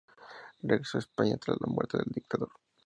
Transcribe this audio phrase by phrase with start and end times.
[0.63, 2.49] Regresó a España tras la muerte del dictador.